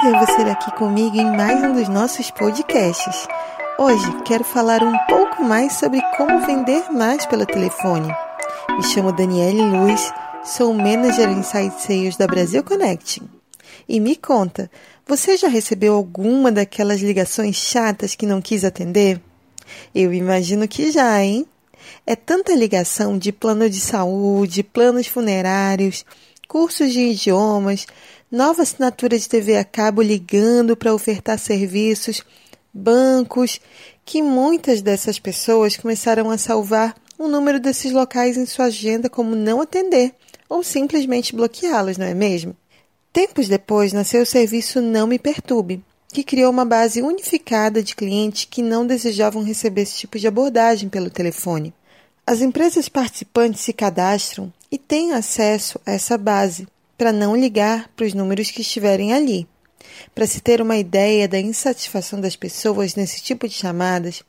[0.00, 3.28] ter você aqui comigo em mais um dos nossos podcasts.
[3.78, 8.08] Hoje quero falar um pouco mais sobre como vender mais pelo telefone.
[8.70, 10.10] Me chamo Daniele Luz,
[10.42, 13.28] sou Manager em Sales da Brasil Connecting.
[13.86, 14.70] E me conta,
[15.06, 19.20] você já recebeu alguma daquelas ligações chatas que não quis atender?
[19.94, 21.44] Eu imagino que já, hein?
[22.06, 26.06] É tanta ligação de plano de saúde, planos funerários,
[26.48, 27.86] cursos de idiomas,
[28.30, 32.22] nova assinatura de TV a cabo ligando para ofertar serviços,
[32.72, 33.60] bancos,
[34.04, 39.10] que muitas dessas pessoas começaram a salvar o um número desses locais em sua agenda
[39.10, 40.14] como não atender
[40.48, 42.56] ou simplesmente bloqueá-los, não é mesmo?
[43.12, 48.44] Tempos depois nasceu o serviço Não Me Perturbe, que criou uma base unificada de clientes
[48.44, 51.74] que não desejavam receber esse tipo de abordagem pelo telefone.
[52.24, 56.68] As empresas participantes se cadastram e têm acesso a essa base
[57.00, 59.48] para não ligar para os números que estiverem ali.
[60.14, 64.22] Para se ter uma ideia da insatisfação das pessoas nesse tipo de chamadas,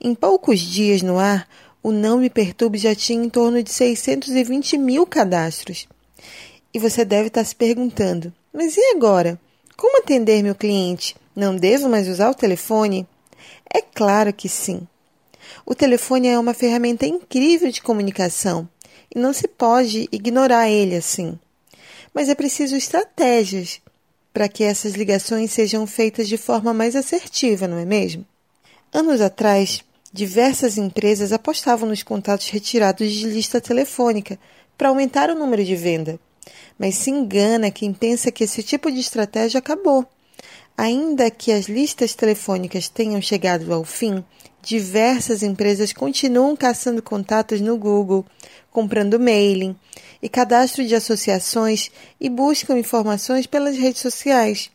[0.00, 1.48] em poucos dias no ar,
[1.80, 5.86] o Não Me Perturbe já tinha em torno de 620 mil cadastros.
[6.74, 9.40] E você deve estar se perguntando: mas e agora?
[9.76, 11.14] Como atender meu cliente?
[11.32, 13.06] Não devo mais usar o telefone?
[13.72, 14.80] É claro que sim.
[15.64, 18.68] O telefone é uma ferramenta incrível de comunicação
[19.14, 21.38] e não se pode ignorar ele assim
[22.16, 23.78] mas é preciso estratégias
[24.32, 28.24] para que essas ligações sejam feitas de forma mais assertiva, não é mesmo?
[28.90, 34.38] Anos atrás, diversas empresas apostavam nos contatos retirados de lista telefônica
[34.78, 36.18] para aumentar o número de venda.
[36.78, 40.06] Mas se engana quem pensa que esse tipo de estratégia acabou.
[40.74, 44.24] Ainda que as listas telefônicas tenham chegado ao fim,
[44.66, 48.26] diversas empresas continuam caçando contatos no Google,
[48.72, 49.76] comprando mailing
[50.20, 51.88] e cadastro de associações
[52.20, 54.68] e buscam informações pelas redes sociais.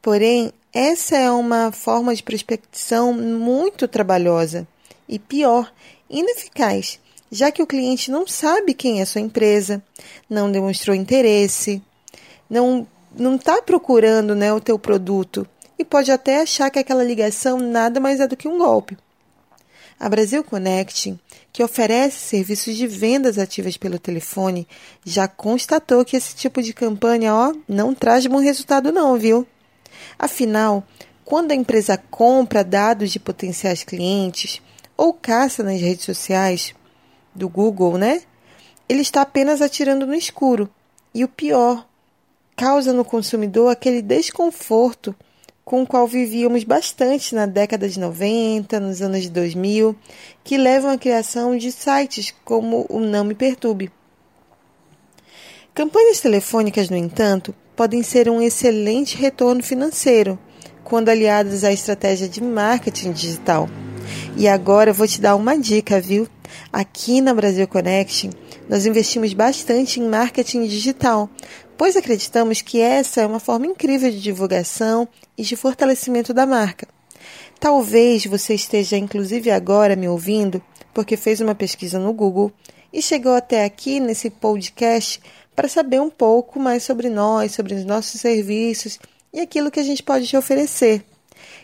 [0.00, 4.66] Porém, essa é uma forma de prospecção muito trabalhosa
[5.08, 5.72] e pior,
[6.08, 7.00] ineficaz,
[7.32, 9.82] já que o cliente não sabe quem é sua empresa,
[10.28, 11.82] não demonstrou interesse,
[12.48, 15.44] não não está procurando né, o teu produto
[15.76, 18.98] e pode até achar que aquela ligação nada mais é do que um golpe.
[20.00, 21.14] A Brasil Connect,
[21.52, 24.66] que oferece serviços de vendas ativas pelo telefone,
[25.04, 29.46] já constatou que esse tipo de campanha ó, não traz bom resultado não, viu?
[30.18, 30.82] Afinal,
[31.22, 34.62] quando a empresa compra dados de potenciais clientes
[34.96, 36.74] ou caça nas redes sociais
[37.34, 38.22] do Google, né?
[38.88, 40.70] Ele está apenas atirando no escuro.
[41.14, 41.86] E o pior,
[42.56, 45.14] causa no consumidor aquele desconforto
[45.70, 49.94] com o qual vivíamos bastante na década de 90, nos anos de 2000,
[50.42, 53.88] que levam à criação de sites como o Não Me Perturbe.
[55.72, 60.36] Campanhas telefônicas, no entanto, podem ser um excelente retorno financeiro
[60.82, 63.68] quando aliadas à estratégia de marketing digital.
[64.36, 66.26] E agora eu vou te dar uma dica, viu?
[66.72, 68.30] Aqui na Brasil Connection,
[68.68, 71.30] nós investimos bastante em marketing digital,
[71.80, 76.86] pois acreditamos que essa é uma forma incrível de divulgação e de fortalecimento da marca.
[77.58, 82.52] Talvez você esteja inclusive agora me ouvindo porque fez uma pesquisa no Google
[82.92, 85.22] e chegou até aqui nesse podcast
[85.56, 88.98] para saber um pouco mais sobre nós, sobre os nossos serviços
[89.32, 91.02] e aquilo que a gente pode te oferecer.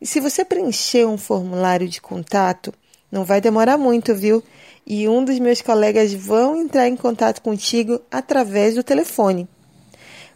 [0.00, 2.74] E se você preencher um formulário de contato,
[3.12, 4.42] não vai demorar muito, viu?
[4.84, 9.48] E um dos meus colegas vão entrar em contato contigo através do telefone.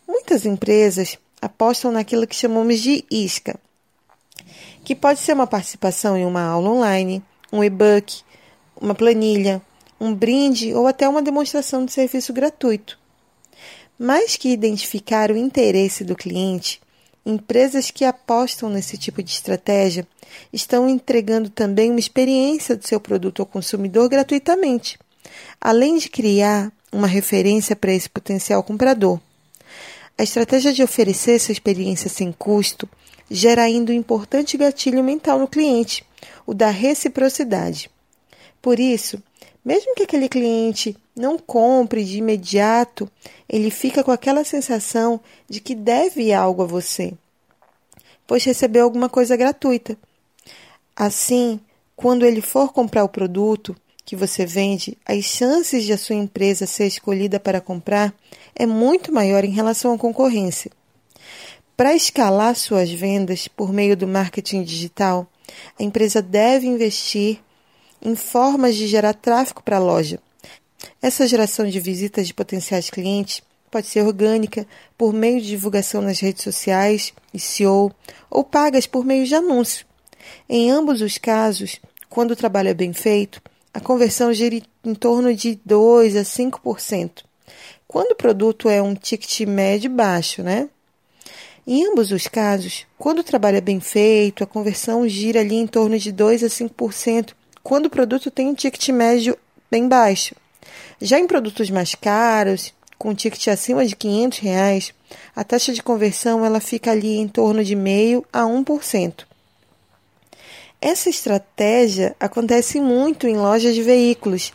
[0.06, 3.59] Muitas empresas apostam naquilo que chamamos de isca,
[4.84, 7.22] que pode ser uma participação em uma aula online,
[7.53, 8.22] um e-book,
[8.81, 9.62] uma planilha,
[10.00, 12.98] um brinde ou até uma demonstração de serviço gratuito.
[13.98, 16.82] Mais que identificar o interesse do cliente,
[17.25, 20.06] empresas que apostam nesse tipo de estratégia
[20.53, 24.98] estão entregando também uma experiência do seu produto ao consumidor gratuitamente,
[25.60, 29.21] além de criar uma referência para esse potencial comprador.
[30.16, 32.89] A estratégia de oferecer essa experiência sem custo
[33.28, 36.05] gera ainda um importante gatilho mental no cliente,
[36.47, 37.91] o da reciprocidade.
[38.63, 39.21] Por isso,
[39.65, 43.11] mesmo que aquele cliente não compre de imediato,
[43.49, 47.13] ele fica com aquela sensação de que deve algo a você,
[48.27, 49.97] pois recebeu alguma coisa gratuita.
[50.95, 51.59] Assim,
[51.97, 56.66] quando ele for comprar o produto, que você vende, as chances de a sua empresa
[56.66, 58.15] ser escolhida para comprar
[58.54, 60.71] é muito maior em relação à concorrência.
[61.77, 65.27] Para escalar suas vendas por meio do marketing digital,
[65.78, 67.41] a empresa deve investir
[68.01, 70.21] em formas de gerar tráfego para a loja.
[71.00, 74.66] Essa geração de visitas de potenciais clientes pode ser orgânica,
[74.97, 77.91] por meio de divulgação nas redes sociais, SEO,
[78.30, 79.84] ou pagas por meio de anúncio.
[80.48, 83.42] Em ambos os casos, quando o trabalho é bem feito,
[83.74, 87.24] a conversão gira em torno de 2 a 5%.
[87.88, 90.68] Quando o produto é um ticket médio baixo, né?
[91.66, 95.66] Em ambos os casos, quando o trabalho é bem feito, a conversão gira ali em
[95.66, 97.32] torno de 2 a 5%,
[97.65, 99.36] quando o produto tem um ticket médio
[99.68, 100.36] bem baixo.
[101.00, 104.94] Já em produtos mais caros, com ticket acima de 500 reais,
[105.34, 109.24] a taxa de conversão ela fica ali em torno de meio a 1%.
[110.84, 114.53] Essa estratégia acontece muito em lojas de veículos,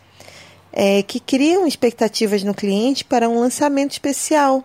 [0.71, 4.63] é, que criam expectativas no cliente para um lançamento especial,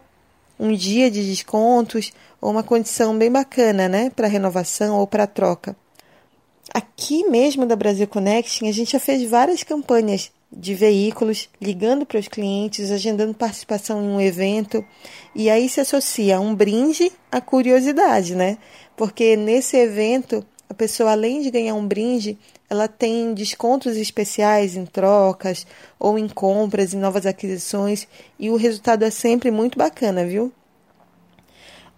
[0.61, 5.75] um dia de descontos ou uma condição bem bacana, né, para renovação ou para troca.
[6.69, 12.21] Aqui mesmo da Brasil Connection, a gente já fez várias campanhas de veículos, ligando para
[12.21, 14.85] os clientes, agendando participação em um evento,
[15.35, 18.59] e aí se associa um brinde à curiosidade, né?
[18.95, 22.39] Porque nesse evento a pessoa, além de ganhar um brinde,
[22.69, 25.67] ela tem descontos especiais em trocas
[25.99, 28.09] ou em compras e novas aquisições
[28.39, 30.53] e o resultado é sempre muito bacana, viu?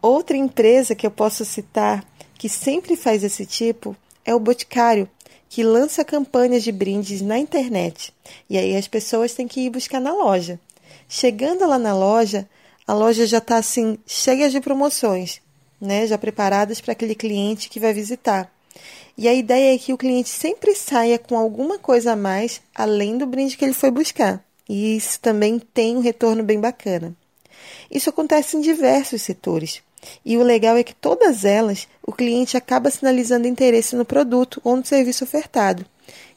[0.03, 2.05] Outra empresa que eu posso citar
[2.35, 5.09] que sempre faz esse tipo é o Boticário,
[5.49, 8.13] que lança campanhas de brindes na internet.
[8.51, 10.61] E aí as pessoas têm que ir buscar na loja.
[11.09, 12.49] Chegando lá na loja,
[12.87, 15.41] a loja já está assim cheia de promoções,
[15.81, 16.07] né?
[16.07, 18.56] Já preparadas para aquele cliente que vai visitar.
[19.17, 23.17] E a ideia é que o cliente sempre saia com alguma coisa a mais além
[23.17, 24.45] do brinde que ele foi buscar.
[24.69, 27.15] E isso também tem um retorno bem bacana.
[27.91, 29.83] Isso acontece em diversos setores.
[30.25, 34.77] E o legal é que todas elas o cliente acaba sinalizando interesse no produto ou
[34.77, 35.85] no serviço ofertado.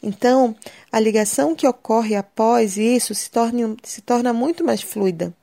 [0.01, 0.55] Então,
[0.91, 5.33] a ligação que ocorre após isso se torna, se torna muito mais fluida.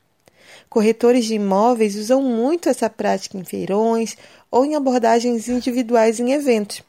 [0.68, 4.16] Corretores de imóveis usam muito essa prática em feirões
[4.50, 6.82] ou em abordagens individuais em eventos.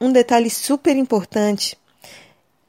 [0.00, 1.76] Um detalhe super importante,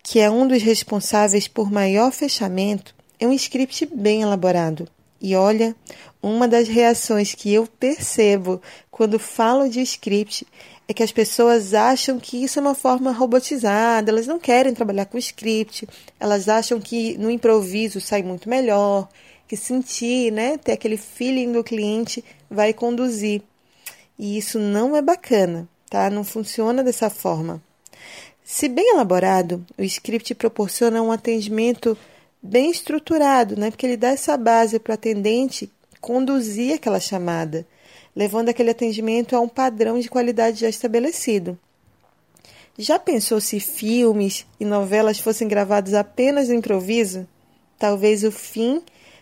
[0.04, 4.88] que é um dos responsáveis por maior fechamento, é um script bem elaborado.
[5.22, 5.76] E olha,
[6.22, 10.46] uma das reações que eu percebo quando falo de script
[10.88, 15.06] é que as pessoas acham que isso é uma forma robotizada, elas não querem trabalhar
[15.06, 15.88] com script,
[16.20, 19.08] elas acham que no improviso sai muito melhor,
[19.48, 23.42] que sentir, né, ter aquele feeling do cliente vai conduzir.
[24.22, 26.10] E isso não é bacana tá?
[26.10, 27.62] Não funciona dessa forma.
[28.42, 31.98] Se bem elaborado, o script proporciona um atendimento
[32.42, 33.70] bem estruturado, né?
[33.70, 35.70] Porque ele dá essa base para o atendente
[36.00, 37.68] conduzir aquela chamada,
[38.16, 41.60] levando aquele atendimento a um padrão de qualidade já estabelecido.
[42.78, 47.28] Já pensou se filmes e novelas fossem gravados apenas no improviso?
[47.78, 48.82] Talvez o fim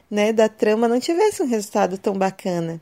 [0.10, 2.80] né, da trama não tivesse um resultado tão bacana.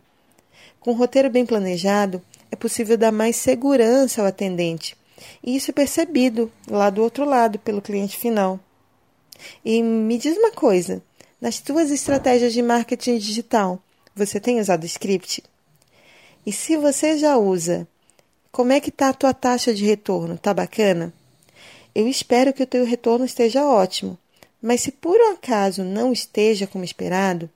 [0.80, 2.22] Com um roteiro bem planejado,
[2.52, 4.96] é possível dar mais segurança ao atendente.
[5.44, 8.60] E isso é percebido lá do outro lado pelo cliente final.
[9.64, 11.02] E me diz uma coisa:
[11.42, 13.82] nas tuas estratégias de marketing digital,
[14.16, 15.44] você tem usado script?
[16.46, 17.88] E se você já usa,
[18.52, 20.36] como é que está a tua taxa de retorno?
[20.36, 21.14] Está bacana?
[21.94, 24.18] Eu espero que o teu retorno esteja ótimo.
[24.62, 27.50] Mas se por um acaso não esteja como esperado,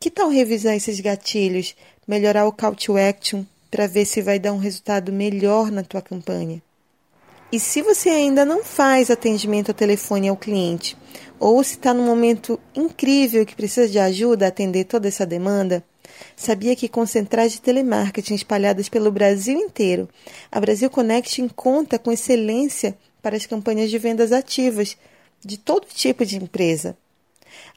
[0.00, 1.74] que tal revisar esses gatilhos,
[2.08, 6.00] melhorar o call to action, para ver se vai dar um resultado melhor na tua
[6.00, 6.62] campanha.
[7.52, 10.96] E se você ainda não faz atendimento ao telefone ao cliente,
[11.38, 15.84] ou se está num momento incrível que precisa de ajuda a atender toda essa demanda,
[16.36, 20.08] sabia que com centrais de telemarketing espalhadas pelo Brasil inteiro,
[20.50, 24.96] a Brasil Connect conta com excelência para as campanhas de vendas ativas
[25.44, 26.96] de todo tipo de empresa.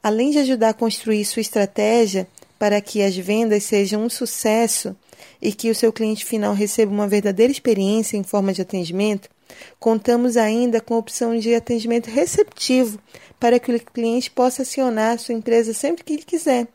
[0.02, 2.28] Além de ajudar a construir sua estratégia
[2.62, 4.96] para que as vendas sejam um sucesso,
[5.41, 9.32] e que o seu cliente final receba uma verdadeira experiência em forma de atendimento,
[9.80, 13.00] contamos ainda com a opção de atendimento receptivo
[13.39, 16.68] para que o cliente possa acionar a sua empresa sempre que ele quiser.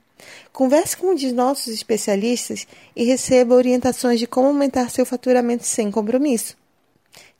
[0.53, 2.67] Converse com um de nossos especialistas
[2.97, 6.57] e receba orientações de como aumentar seu faturamento sem compromisso.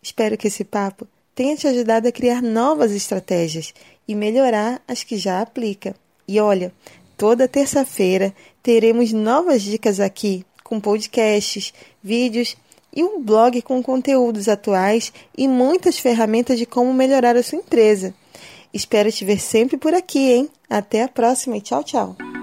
[0.01, 3.75] Espero que esse papo tenha te ajudado a criar novas estratégias
[4.07, 5.97] e melhorar as que já aplica.
[6.29, 6.73] E olha,
[7.17, 12.57] toda terça-feira teremos novas dicas aqui com podcasts, vídeos
[12.95, 18.15] e um blog com conteúdos atuais e muitas ferramentas de como melhorar a sua empresa.
[18.73, 20.51] Espero te ver sempre por aqui, hein?
[20.69, 22.36] Até a próxima e tchau, tchau!